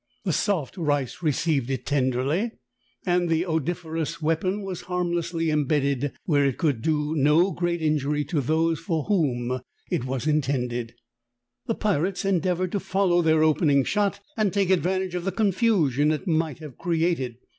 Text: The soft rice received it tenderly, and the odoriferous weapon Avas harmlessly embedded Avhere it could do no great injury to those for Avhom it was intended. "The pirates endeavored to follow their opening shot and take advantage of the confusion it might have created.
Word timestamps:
The 0.23 0.33
soft 0.33 0.77
rice 0.77 1.21
received 1.21 1.69
it 1.69 1.85
tenderly, 1.85 2.53
and 3.05 3.29
the 3.29 3.45
odoriferous 3.45 4.19
weapon 4.19 4.63
Avas 4.63 4.85
harmlessly 4.85 5.51
embedded 5.51 6.11
Avhere 6.27 6.47
it 6.49 6.57
could 6.57 6.81
do 6.81 7.13
no 7.15 7.51
great 7.51 7.83
injury 7.83 8.25
to 8.25 8.41
those 8.41 8.79
for 8.79 9.05
Avhom 9.05 9.61
it 9.91 10.03
was 10.05 10.25
intended. 10.25 10.95
"The 11.67 11.75
pirates 11.75 12.25
endeavored 12.25 12.71
to 12.71 12.79
follow 12.79 13.21
their 13.21 13.43
opening 13.43 13.83
shot 13.83 14.21
and 14.35 14.51
take 14.51 14.71
advantage 14.71 15.13
of 15.13 15.23
the 15.23 15.31
confusion 15.31 16.09
it 16.11 16.25
might 16.25 16.57
have 16.57 16.79
created. 16.79 17.35